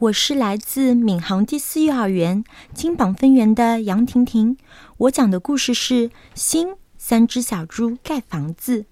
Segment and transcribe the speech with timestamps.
[0.00, 4.56] 我是来自闵行第四幼儿园金榜分园的杨婷婷。
[4.96, 8.86] 我讲的故事是《新三只小猪盖房子》。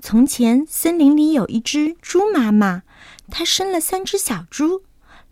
[0.00, 2.84] 从前，森林里有一只猪妈妈，
[3.28, 4.84] 它生了三只小猪，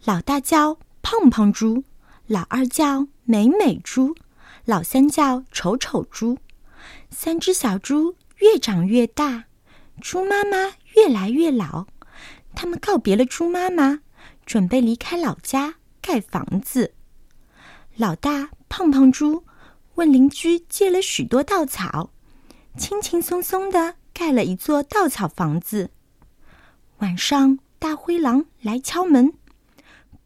[0.05, 1.85] 老大叫胖胖猪，
[2.27, 4.17] 老二叫美美猪，
[4.65, 6.39] 老三叫丑丑猪。
[7.09, 9.45] 三只小猪越长越大，
[10.01, 11.87] 猪妈妈越来越老，
[12.57, 14.01] 他们告别了猪妈妈。
[14.47, 16.95] 准备离开老家盖房子。
[17.97, 19.45] 老大胖胖猪
[19.95, 22.11] 问邻居借了许多稻草，
[22.77, 25.91] 轻轻松松的盖了一座稻草房子。
[26.99, 29.33] 晚上，大灰狼来敲门：“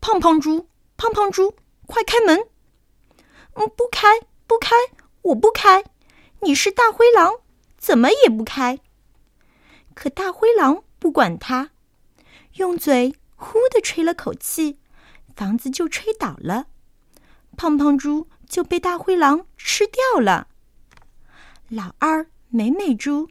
[0.00, 1.55] 胖胖猪，胖胖猪，
[1.86, 2.47] 快开门
[3.55, 4.09] ！”“嗯，不开，
[4.47, 4.74] 不开，
[5.22, 5.84] 我不开。
[6.41, 7.34] 你是大灰狼，
[7.77, 8.78] 怎么也不开。”
[9.95, 11.70] 可大灰狼不管他，
[12.55, 13.14] 用嘴。
[13.42, 14.78] 呼的吹了口气，
[15.34, 16.66] 房子就吹倒了，
[17.56, 20.47] 胖胖猪就被大灰狼吃掉了。
[21.69, 23.28] 老二美美猪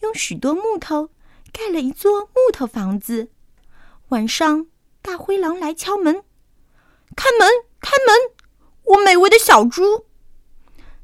[0.00, 1.08] 用许多木头
[1.52, 3.30] 盖了一座木头房子。
[4.08, 4.66] 晚上，
[5.00, 6.22] 大灰狼来敲门
[7.16, 7.48] ：“开门，
[7.80, 8.34] 开门！
[8.84, 10.04] 我美味的小猪。”“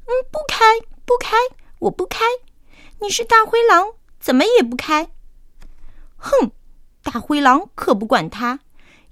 [0.05, 1.35] 嗯，不开，不开，
[1.79, 2.23] 我不开。
[2.99, 5.11] 你是大灰狼，怎么也不开。
[6.15, 6.51] ”“哼！”
[7.03, 8.59] 大灰狼可不管他，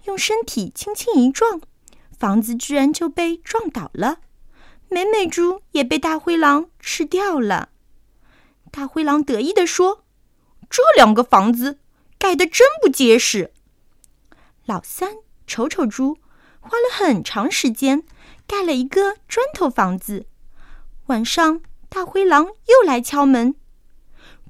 [0.05, 1.61] 用身体轻轻一撞，
[2.17, 4.19] 房子居然就被撞倒了。
[4.89, 7.69] 美美猪也被大灰狼吃掉了。
[8.71, 10.03] 大灰狼得意地说
[10.69, 11.79] ：“这两个房子
[12.17, 13.51] 盖得真不结实。”
[14.65, 15.15] 老三
[15.47, 16.17] 丑丑猪
[16.59, 18.03] 花了很长时间
[18.45, 20.27] 盖了一个砖头房子。
[21.07, 23.55] 晚上，大灰狼又来敲门。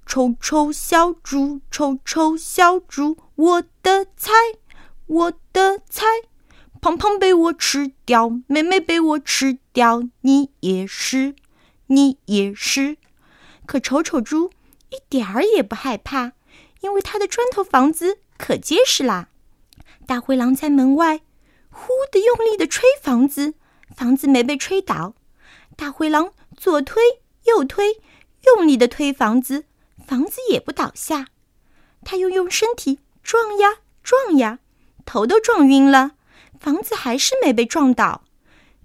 [0.10, 4.32] 丑丑小猪，丑丑小猪，我的菜，
[5.06, 6.04] 我的菜，
[6.82, 11.36] 胖胖被我吃掉，妹妹被我吃掉，你也是，
[11.86, 12.98] 你也是。
[13.68, 14.50] 可丑丑猪
[14.90, 16.32] 一点儿也不害怕，
[16.82, 19.30] 因为他的砖头房子可结实啦。
[20.08, 21.22] 大灰狼在门外
[21.70, 23.54] 呼的用力的吹房子，
[23.96, 25.14] 房子没被吹倒。
[25.78, 27.00] 大灰狼左推
[27.44, 28.02] 右推，
[28.48, 29.66] 用力的推房子。
[30.06, 31.28] 房子也不倒下，
[32.04, 34.60] 他又用身体撞呀撞呀，
[35.06, 36.12] 头都撞晕了，
[36.60, 38.24] 房子还是没被撞倒。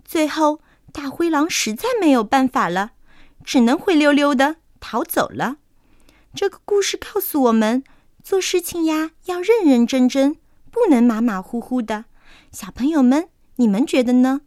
[0.05, 0.61] 最后，
[0.93, 2.93] 大灰狼实在没有办法了，
[3.43, 5.57] 只能灰溜溜的逃走了。
[6.35, 7.85] 这个故事告诉我们，
[8.23, 10.37] 做事情呀要认认真真，
[10.71, 12.05] 不能马马虎虎的。
[12.53, 14.43] 小朋友们，你们觉得呢？